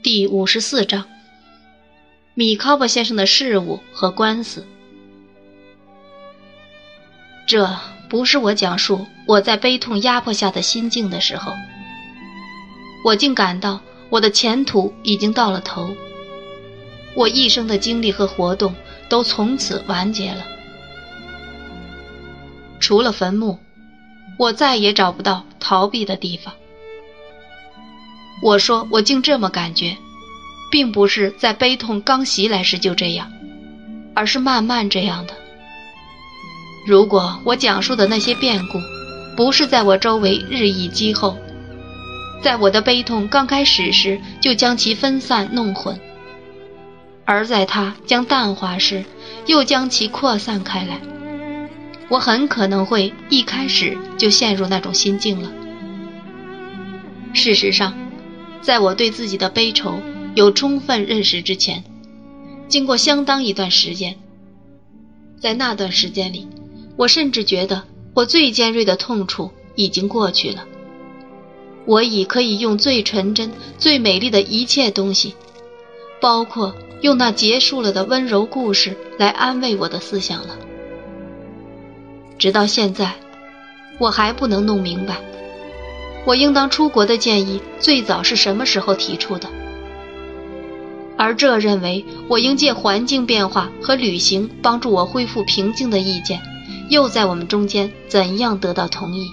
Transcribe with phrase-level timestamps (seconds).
[0.00, 1.04] 第五十四章：
[2.34, 4.64] 米考伯先生的事务和官司。
[7.48, 7.68] 这
[8.08, 11.52] 不是我讲述我在悲痛压迫下的心境的时候，
[13.04, 15.90] 我竟感到我的前途已经到了头，
[17.16, 18.72] 我一生的经历和活动
[19.08, 20.46] 都从此完结了，
[22.78, 23.58] 除了坟墓，
[24.38, 26.54] 我再也找不到逃避的地方。
[28.40, 29.96] 我说，我竟这么感觉，
[30.70, 33.32] 并不是在悲痛刚袭来时就这样，
[34.14, 35.34] 而是慢慢这样的。
[36.86, 38.78] 如果我讲述的那些变故，
[39.36, 41.36] 不是在我周围日益积厚，
[42.40, 45.98] 在我的悲痛刚开始时就将其分散弄混，
[47.24, 49.04] 而在它将淡化时，
[49.46, 51.00] 又将其扩散开来，
[52.08, 55.50] 我很可能会一开始就陷入那种心境了。
[57.34, 57.92] 事实上。
[58.60, 59.98] 在我对自己的悲愁
[60.34, 61.84] 有充分认识之前，
[62.68, 64.16] 经过相当一段时间，
[65.40, 66.46] 在那段时间里，
[66.96, 70.66] 我甚至觉得我最尖锐的痛楚已经过去了。
[71.86, 75.34] 我已可以用最纯真、最美丽的一切东西，
[76.20, 80.58] 包括用那结束了的温柔故事来安慰我的思想了。
[82.38, 83.14] 直到现在，
[83.98, 85.16] 我还不能弄明白。
[86.24, 89.48] 我应当出国的建议最早是什么时候提出的？
[91.16, 96.40] 而这认为我应借环境变化和旅行帮助我恢复平静的意见，
[96.90, 99.26] 又在我们中间怎样得到同意？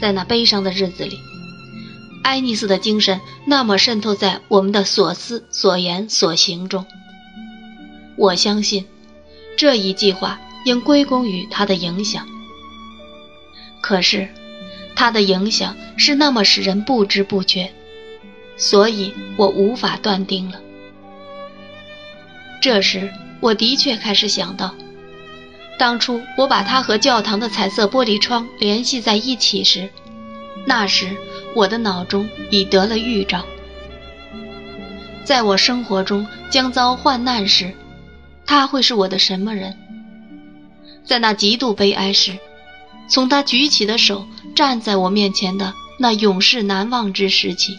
[0.00, 1.18] 在那悲伤的日子里，
[2.22, 6.86] 爱丽丝的精神那么渗透在我们的所思所言所行中。
[8.16, 8.86] 我相信，
[9.58, 12.24] 这一计划应归功于她的影响。
[13.82, 14.28] 可是。
[15.00, 17.70] 它的影响是那么使人不知不觉，
[18.56, 20.60] 所以我无法断定了。
[22.60, 23.08] 这时，
[23.38, 24.74] 我的确开始想到，
[25.78, 29.88] 当初我把它和教堂的彩色玻璃窗联系在一起时，
[30.66, 31.16] 那时
[31.54, 33.46] 我的脑中已得了预兆。
[35.22, 37.72] 在我生活中将遭患难时，
[38.44, 39.76] 他会是我的什么人？
[41.04, 42.32] 在那极度悲哀时。
[43.08, 47.78] 从他举起的手站在我面前的那永世难忘之时起，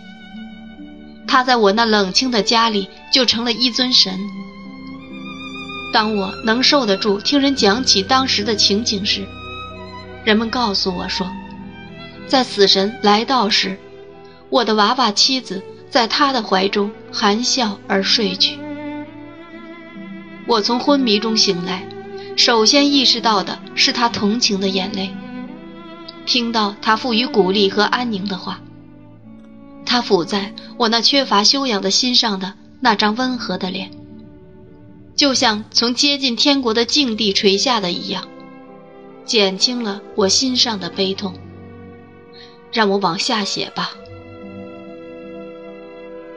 [1.27, 4.19] 他在我那冷清的家里就成了一尊神。
[5.93, 9.25] 当我能受得住听人讲起当时的情景时，
[10.23, 11.27] 人们告诉我说，
[12.27, 13.77] 在死神来到时，
[14.49, 18.57] 我的娃娃妻子在他的怀中含笑而睡去。
[20.47, 21.85] 我从昏迷中醒来。
[22.35, 25.13] 首先意识到的是他同情的眼泪，
[26.25, 28.61] 听到他赋予鼓励和安宁的话，
[29.85, 33.91] 他抚在我那缺乏修养的心上的那张温和的脸，
[35.15, 38.27] 就像从接近天国的境地垂下的一样，
[39.25, 41.33] 减轻了我心上的悲痛。
[42.71, 43.89] 让我往下写吧，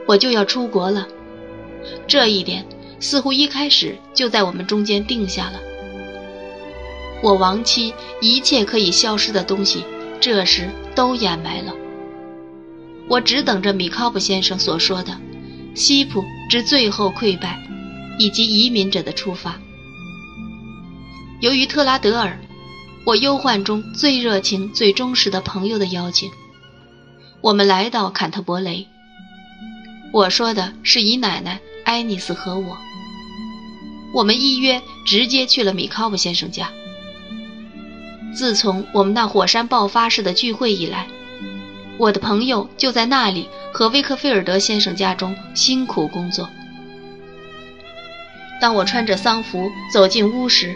[0.07, 1.07] 我就要出国了，
[2.07, 2.65] 这一点
[2.99, 5.59] 似乎一开始就在我们中间定下了。
[7.23, 9.85] 我亡妻一切可以消失的东西，
[10.19, 11.73] 这时都掩埋了。
[13.07, 15.17] 我只等着米考布先生所说的
[15.73, 17.57] 西普之最后溃败，
[18.19, 19.57] 以及移民者的出发。
[21.39, 22.37] 由于特拉德尔，
[23.05, 26.29] 我忧患中最热情、最忠实的朋友的邀请，
[27.39, 28.85] 我们来到坎特伯雷。
[30.11, 32.77] 我说的是姨奶奶艾尼斯和我。
[34.13, 36.69] 我们依约直接去了米考布先生家。
[38.35, 41.07] 自从我们那火山爆发式的聚会以来，
[41.97, 46.49] 我的朋友就在那里和威克菲尔德先生家中辛苦工作。
[48.59, 50.75] 当我穿着丧服走进屋时，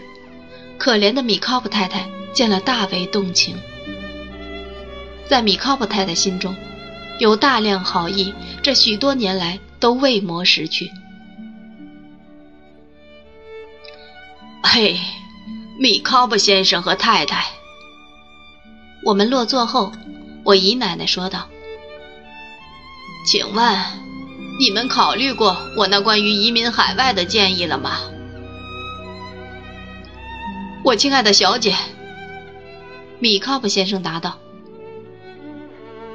[0.78, 3.58] 可怜的米考普太太见了大为动情。
[5.28, 6.56] 在米考普太太心中，
[7.20, 10.92] 有大量好意，这许多年来都未磨蚀去。
[14.62, 15.00] 嘿。
[15.80, 17.46] 米考布先生和太太，
[19.08, 19.94] 我们落座后，
[20.44, 21.48] 我姨奶奶说道
[23.26, 23.80] ：“请问，
[24.60, 28.00] 你们考虑过我那关于移民海外的建议了吗？”
[30.84, 31.74] 我亲爱的小姐，
[33.20, 34.38] 米考布先生答道：“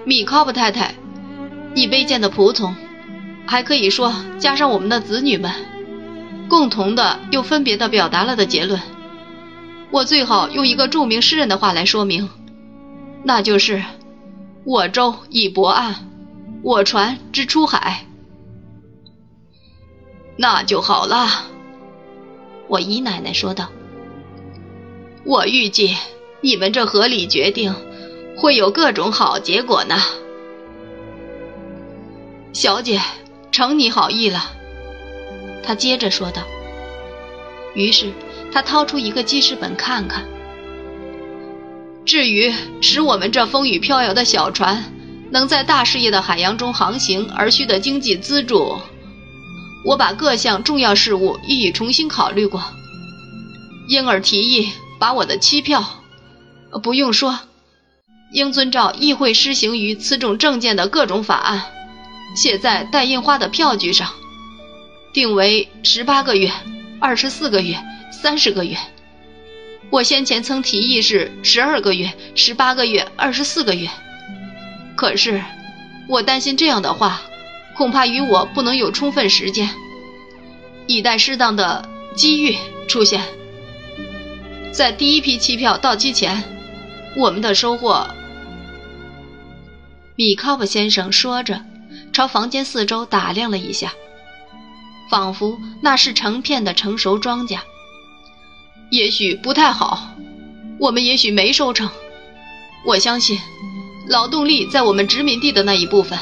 [0.05, 0.95] 米考布太太，
[1.73, 2.77] 你卑贱的仆从，
[3.47, 5.51] 还可以说加上我们的子女们，
[6.47, 8.79] 共同的又分别的表达了的结论。”
[9.91, 12.29] 我最好用一个著名诗人的话来说明，
[13.25, 13.83] 那就是
[14.65, 16.09] “我舟已泊岸”。
[16.63, 18.07] 我船只出海。
[20.37, 21.27] 那就好了，
[22.69, 23.69] 我姨奶奶说道。
[25.25, 25.97] 我预计
[26.41, 27.75] 你们这合理决定
[28.37, 29.97] 会有各种好结果呢。
[32.53, 33.01] 小姐，
[33.51, 34.53] 承你好意了。
[35.65, 36.43] 他接着说道。
[37.75, 38.13] 于是
[38.53, 40.25] 他掏出一个记事本看看。
[42.05, 44.93] 至于使我们这风雨飘摇的小船
[45.31, 48.79] 能在大事业的海洋中航行而需的经济资助，
[49.85, 52.63] 我把各项重要事务一一重新考虑过，
[53.89, 56.03] 因而提议把我的期票，
[56.83, 57.39] 不用说，
[58.33, 61.63] 应遵照议会施行于此种证件的各种法案。
[62.35, 64.11] 写在带印花的票据上，
[65.13, 66.51] 定为十八个月、
[66.99, 67.79] 二十四个月、
[68.11, 68.77] 三十个月。
[69.93, 73.91] 我先前曾提议是十二个月、十八个月、二十四个月。
[74.97, 75.45] 可是，
[76.09, 77.21] 我担心这样的话，
[77.77, 79.69] 恐怕与我不能有充分时间，
[80.87, 81.87] 以待适当的
[82.17, 82.57] 机遇
[82.89, 83.23] 出现。
[84.73, 86.43] 在第一批期票到期前，
[87.19, 88.09] 我们的收获。
[90.17, 91.61] 米考布先生说着。
[92.15, 93.93] 朝房间四周打量了一下，
[95.11, 97.59] 仿佛那是成片的成熟庄稼。
[98.93, 100.15] 也许不太好，
[100.79, 101.89] 我们也许没收成。
[102.85, 103.41] 我相信，
[104.07, 106.19] 劳动力在我们殖民地的那一部分，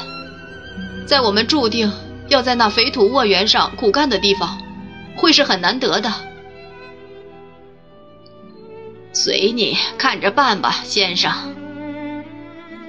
[1.05, 1.91] 在我们注定
[2.29, 4.57] 要在那肥土沃园上苦干的地方，
[5.17, 6.13] 会是很难得的。
[9.11, 11.29] 随你看着办吧，先生。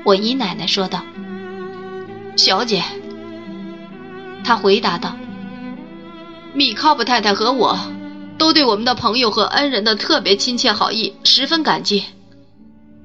[0.04, 1.02] 我姨奶奶说道。
[2.36, 2.84] 小姐，
[4.44, 5.16] 他回答道
[6.54, 7.76] ：“米考布太太和我
[8.38, 12.04] 都对我们的朋友和恩人的特别亲切好意十分感激。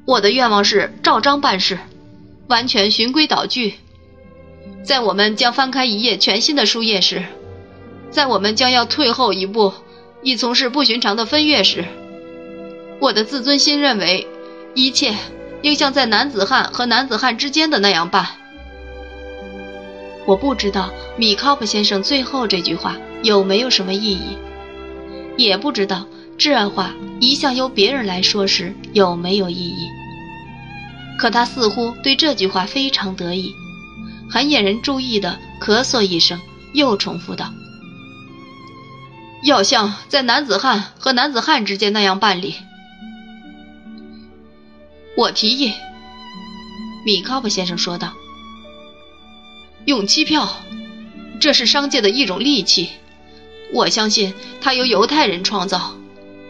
[0.05, 1.77] 我的愿望是照章办事，
[2.47, 3.75] 完全循规蹈矩。
[4.83, 7.23] 在我们将翻开一页全新的书页时，
[8.09, 9.73] 在我们将要退后一步，
[10.23, 11.83] 以从事不寻常的分阅时，
[12.99, 14.25] 我的自尊心认为，
[14.73, 15.13] 一切
[15.61, 18.27] 应像在男子汉和男子汉之间的那样办。”
[20.25, 24.37] 我不知道米考普先生最后这句话有没有什么意义，
[25.37, 26.05] 也不知道
[26.37, 29.87] 这话一向由别人来说时有没有意义。
[31.17, 33.53] 可他似乎对这句话非常得意，
[34.29, 36.39] 很引人注意的咳嗽一声，
[36.73, 37.51] 又重复道
[39.43, 42.55] ：“要像在男子汉和男子汉之间那样办理。”
[45.17, 45.73] 我提议，
[47.03, 48.13] 米考普先生说道。
[49.85, 50.47] 用期票，
[51.39, 52.89] 这是商界的一种利器。
[53.73, 55.93] 我相信它由犹太人创造。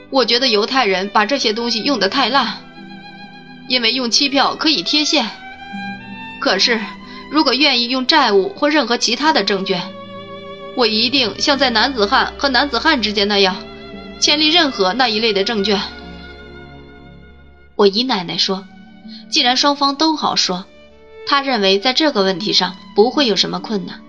[0.09, 2.61] 我觉得犹太人把这些东西用得太烂，
[3.67, 5.29] 因为用期票可以贴现。
[6.39, 6.79] 可是，
[7.29, 9.81] 如果愿意用债务或任何其他的证券，
[10.75, 13.57] 我一定像在男子汉和男子汉之间那样，
[14.19, 15.81] 签立任何那一类的证券。
[17.75, 18.65] 我姨奶奶说
[19.29, 20.65] ：“既然双方都好说。”
[21.29, 24.01] 她认为在这个问题上不会有什么困难。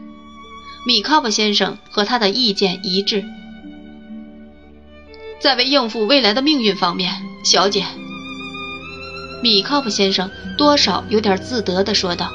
[0.88, 3.23] 米考布先生和他的意见一致。
[5.38, 7.12] 在为应付未来的命运方面，
[7.44, 7.85] 小姐，
[9.43, 12.32] 米考布先生多少有点自得地说道：“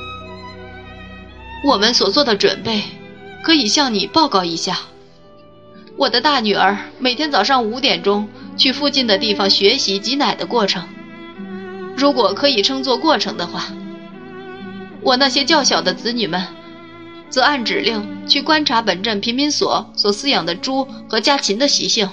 [1.66, 2.84] 我们所做的准备，
[3.44, 4.78] 可以向你报告一下。
[5.98, 10.88] 我的大女儿每天早上五点钟去附近的地方学习挤奶的过程，
[11.98, 13.70] 如果可以称作过程的话。”
[15.02, 16.46] 我那些较小的子女们，
[17.34, 22.08] 则按指令去观察本镇贫民所所饲养的猪和家禽的习性，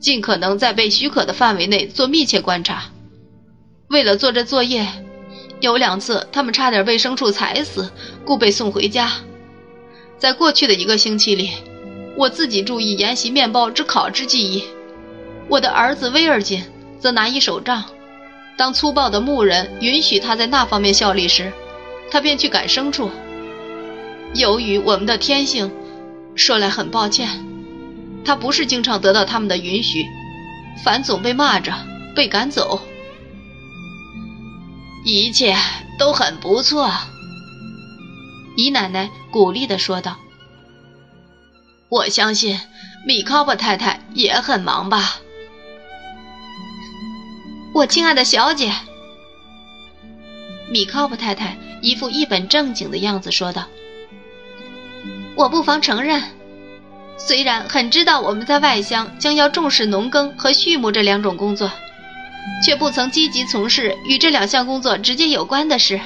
[0.00, 2.84] 尽可能在被许可的范围内做密切观察。
[3.90, 4.88] 为了做这作业，
[5.60, 7.92] 有两次他们差点被牲畜踩死，
[8.24, 9.12] 故被送回家。
[10.16, 11.50] 在过去的一个星期里，
[12.16, 14.64] 我自己注意研习面包之烤之技艺，
[15.50, 16.64] 我的儿子威尔金
[16.98, 17.84] 则拿一手杖，
[18.56, 21.52] 当粗暴的牧人允许他在那方面效力时。
[22.10, 23.10] 他便去赶牲畜。
[24.34, 25.72] 由于我们的天性，
[26.34, 27.28] 说来很抱歉，
[28.24, 30.04] 他不是经常得到他们的允许，
[30.84, 31.72] 反总被骂着，
[32.16, 32.82] 被赶走。
[35.04, 35.54] 一切
[35.98, 36.90] 都很不错，
[38.56, 40.16] 姨奶奶鼓励地说道。
[41.90, 42.58] 我相信
[43.06, 45.20] 米考布太太也很忙吧，
[47.72, 48.72] 我亲爱的小姐。
[50.72, 53.66] 米考布太太一副一本正经的样子说道
[55.36, 56.22] ：“我不妨承认，
[57.16, 61.70] 虽然很知道我们在外乡将要重视农耕和畜牧这两种工作，
[62.64, 66.00] 却不曾积极从事与这两项工作直接有关的事。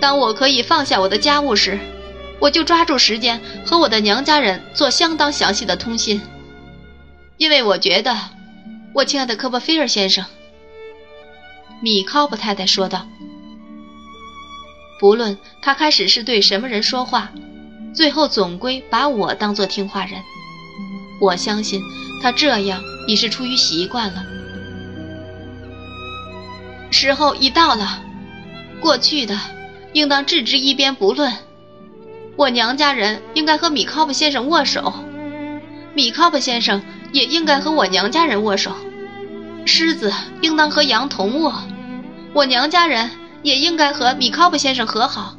[0.00, 1.78] 当我可以放下我的家务时，
[2.38, 6.20] 我就抓住时间和我的娘家人做相当详细的通信，
[7.38, 8.16] 因为我觉得，
[8.94, 10.24] 我亲爱的科波菲尔先生，
[11.80, 13.06] 米考布太太说道，
[15.00, 17.30] 不论他开始是对什么人说话，
[17.94, 20.20] 最后总归把我当做听话人。
[21.20, 21.80] 我相信
[22.22, 24.24] 他这样已是出于习惯了。
[26.90, 28.02] 时候已到了，
[28.80, 29.38] 过去的
[29.92, 31.32] 应当置之一边不论。
[32.36, 34.92] 我娘家人应该和米考布先生握手，
[35.94, 36.82] 米考布先生
[37.12, 38.72] 也应该和我娘家人握手。
[39.64, 41.54] 狮子应当和羊同卧，
[42.32, 43.10] 我娘家人
[43.42, 45.36] 也应该和米考布先生和好。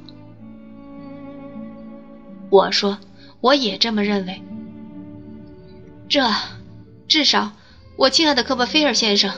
[2.53, 2.99] 我说，
[3.41, 4.39] 我也这么认为。
[6.07, 6.23] 这，
[7.07, 7.49] 至少，
[7.95, 9.31] 我亲爱的科波菲尔先生，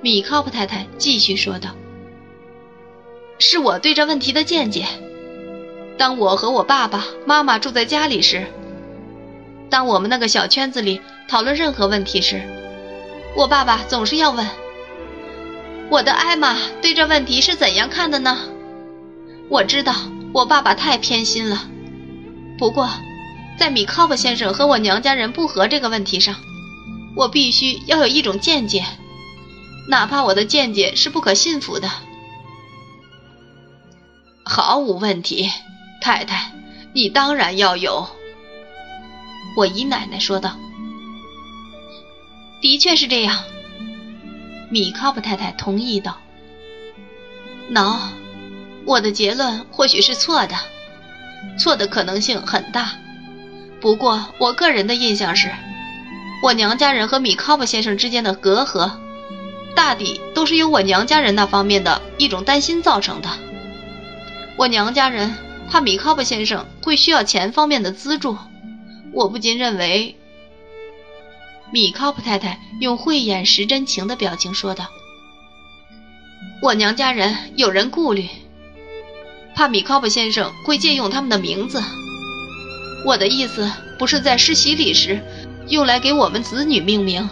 [0.00, 1.70] 米考普太太继续说道
[3.40, 4.86] ：“是我对这问题的见解。
[5.98, 8.46] 当我和我爸爸妈妈住在家里时，
[9.68, 12.40] 当我们那个小圈子里讨论任何问题时，
[13.34, 14.46] 我爸爸总是要问：
[15.90, 18.38] 我的艾玛对这问题是怎样看的呢？
[19.48, 19.92] 我知道
[20.32, 21.68] 我爸爸太偏心了，
[22.58, 22.90] 不过。”
[23.58, 26.34] 在米考布先生和我娘家人不和这个问题上，
[27.14, 28.86] 我必须要有一种见解，
[29.86, 31.90] 哪怕我的见解是不可信服的。
[34.46, 35.50] 毫无问题，
[36.00, 36.52] 太太，
[36.94, 38.08] 你当然要有。
[39.58, 40.56] 我姨奶奶说道。
[42.62, 43.44] 的确是这样，
[44.70, 46.16] 米考布太太同意道。
[47.70, 47.98] 喏，
[48.90, 50.56] 我的结论或许是错的，
[51.56, 52.90] 错的可能性很大。
[53.80, 55.48] 不过，我个人的印象是，
[56.42, 58.90] 我娘家人和米考布先生之间的隔阂，
[59.76, 63.28] 大抵都是由我娘家人那方面的一种担心造成的。
[64.56, 65.36] 我娘家人
[65.70, 68.36] 怕米考布先生会需要钱方面的资助，
[69.12, 70.16] 我不禁认为，
[71.72, 74.88] 米考布太太用慧眼识真情的表情说道
[76.60, 78.28] ：“我娘家人有人顾虑，
[79.54, 81.82] 怕米考普先生会借用他们的名字。”
[83.06, 85.22] 我的意思不是在施洗礼时
[85.68, 87.28] 用来给我们子女命名，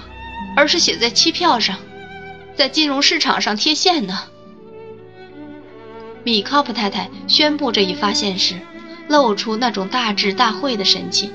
[0.56, 1.76] 而是写在期票上，
[2.56, 4.18] 在金融市场上贴现呢。
[6.24, 8.54] 米考普太太宣布这一发现时，
[9.08, 11.30] 露出那种大智大慧的神气，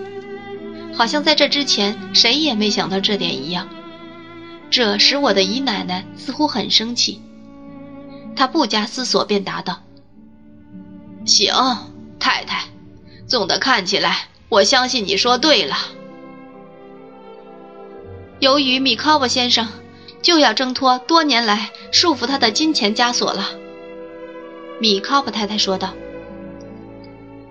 [0.96, 3.70] 好像在这之前谁也没想到这点一样。
[4.70, 7.22] 这使我的姨奶奶似乎很生气，
[8.36, 9.82] 她不加思索便答道
[11.26, 11.54] ：“行，
[12.20, 12.66] 太太。”
[13.26, 15.76] 总的看起来，我相信你说对了。
[18.40, 19.68] 由于米考布先生
[20.22, 23.52] 就要挣脱多年来束缚他的金钱枷锁了，
[24.80, 25.94] 米考布太太说道，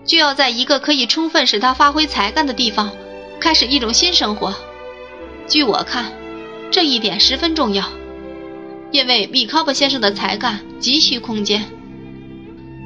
[0.04, 2.92] 就要在一个可以充分使他发挥才干的地方
[3.40, 4.54] 开始一种新生活。
[5.48, 6.12] 据我看，
[6.70, 7.88] 这一点十分重要，
[8.90, 11.64] 因为米考布先生的才干急需空间。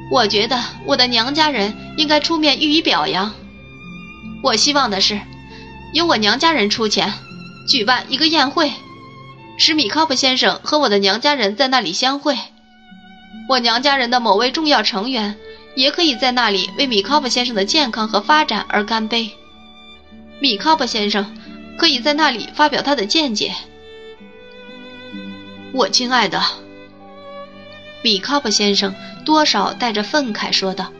[0.09, 3.33] 我觉得我的娘家人应该出面予以表扬。
[4.41, 5.19] 我希望的是，
[5.93, 7.13] 由我娘家人出钱，
[7.67, 8.71] 举办一个宴会，
[9.57, 12.37] 使米考布先生和我的娘家人在那里相会。
[13.49, 15.35] 我娘家人的某位重要成员
[15.75, 19.31] 也可以在那里为米考布先生的健康和发展而干杯。
[20.39, 21.35] 米考布先生
[21.77, 23.53] 可以在那里发表他的见解。
[25.73, 26.41] 我亲爱的。
[28.03, 30.91] 米考布先生多少带着愤慨说道：“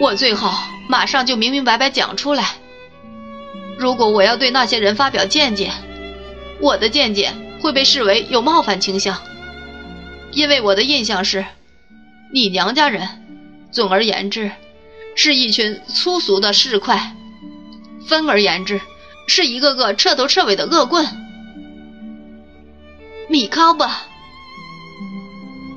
[0.00, 2.56] 我最好马上就明明白白讲出来。
[3.78, 5.72] 如果我要对那些人发表见解，
[6.60, 9.16] 我的见解会被视为有冒犯倾向，
[10.32, 11.46] 因为我的印象是，
[12.32, 13.08] 你娘家人，
[13.70, 14.50] 总而言之，
[15.14, 16.98] 是一群粗俗的市侩；
[18.06, 18.80] 分而言之，
[19.28, 21.06] 是一个个彻头彻尾的恶棍。”
[23.30, 23.84] 米考布。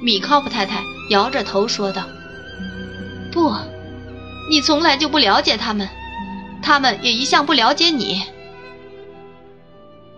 [0.01, 2.03] 米考布太太摇着头说道
[3.31, 3.53] ：“不，
[4.50, 5.88] 你从来就不了解他们，
[6.62, 8.24] 他们也一向不了解你。”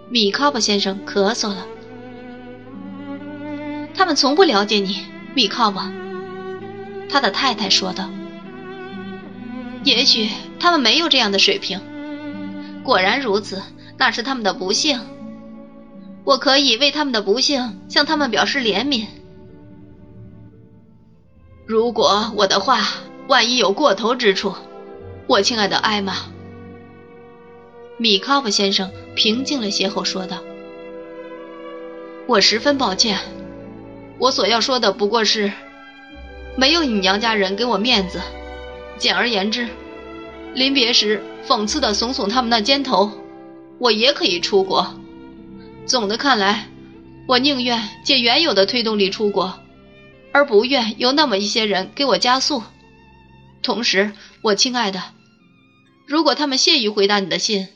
[0.10, 1.66] 米考布先生咳嗽了
[3.94, 5.00] ：“他们从不了解你，
[5.36, 5.80] 米考布。”
[7.10, 8.10] 他的太太说道
[9.84, 11.82] ：“也许他们没有这样的水平。
[12.84, 13.62] 果然如此，
[13.98, 15.00] 那是他们的不幸。
[16.24, 19.06] 我可以为他们的不幸向他们表示怜悯。”
[21.66, 22.82] 如果我的话
[23.28, 24.54] 万一有过头之处，
[25.28, 26.14] 我亲爱的艾玛，
[27.98, 30.40] 米考布先生平静了些后说道
[32.28, 33.18] ：“我十分抱歉，
[34.18, 35.54] 我所要说的不过是，
[36.58, 38.20] 没有你娘家人给我面子。
[38.98, 39.70] 简而言之，
[40.54, 43.10] 临别时讽刺的耸耸他们那肩头，
[43.80, 44.86] 我也可以出国。
[45.86, 46.68] 总的看来，
[47.26, 49.54] 我宁愿借原有的推动力出国，
[50.34, 52.64] 而不愿有那么一些人给我加速。
[53.62, 54.12] 同时，
[54.42, 55.02] 我亲爱的，
[56.06, 57.70] 如果他们屑于回答你的信，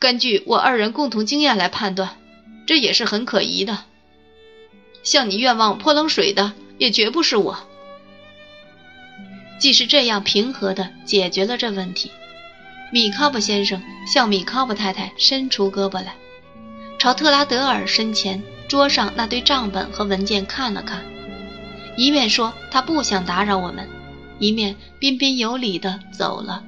[0.00, 2.16] 根据我二人共同经验来判断，
[2.66, 3.84] 这也是很可疑的。
[5.02, 7.58] 向你愿望泼冷水的，也绝不是我。
[9.58, 12.10] 既是这样平和地解决了这问题，
[12.92, 13.82] 米卡布先生
[14.12, 16.14] 向米卡布太太伸出胳膊来，
[16.98, 21.02] 朝特拉德尔身前桌上那堆账本和文件看了看，
[21.96, 23.88] 一面说他不想打扰我们，
[24.38, 26.62] 一面彬彬有礼地走了。